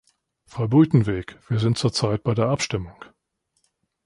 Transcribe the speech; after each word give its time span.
Frau 0.47 0.67
Buitenweg, 0.67 1.37
wir 1.47 1.59
sind 1.59 1.77
zur 1.77 1.93
Zeit 1.93 2.23
bei 2.23 2.33
der 2.33 2.47
Abstimmung. 2.47 3.05